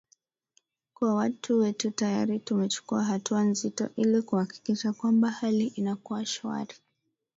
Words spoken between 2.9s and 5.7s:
hatua nzito ili kuhakikisha kwamba hali